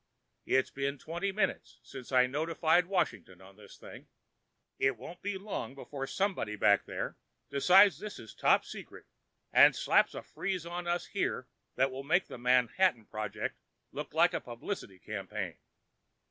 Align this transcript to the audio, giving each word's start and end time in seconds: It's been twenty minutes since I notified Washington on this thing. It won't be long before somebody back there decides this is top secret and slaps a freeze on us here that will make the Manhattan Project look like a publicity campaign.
It's 0.47 0.71
been 0.71 0.97
twenty 0.97 1.31
minutes 1.31 1.77
since 1.83 2.11
I 2.11 2.25
notified 2.25 2.87
Washington 2.87 3.39
on 3.39 3.55
this 3.55 3.77
thing. 3.77 4.07
It 4.79 4.97
won't 4.97 5.21
be 5.21 5.37
long 5.37 5.75
before 5.75 6.07
somebody 6.07 6.55
back 6.55 6.85
there 6.85 7.17
decides 7.51 7.99
this 7.99 8.17
is 8.17 8.33
top 8.33 8.65
secret 8.65 9.05
and 9.53 9.75
slaps 9.75 10.15
a 10.15 10.23
freeze 10.23 10.65
on 10.65 10.87
us 10.87 11.05
here 11.05 11.47
that 11.75 11.91
will 11.91 12.01
make 12.03 12.25
the 12.25 12.39
Manhattan 12.39 13.05
Project 13.05 13.59
look 13.91 14.11
like 14.15 14.33
a 14.33 14.41
publicity 14.41 14.97
campaign. 14.97 15.59